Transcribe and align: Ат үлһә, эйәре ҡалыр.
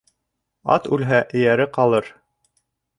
Ат 0.77 0.89
үлһә, 0.97 1.21
эйәре 1.43 1.71
ҡалыр. 1.79 2.13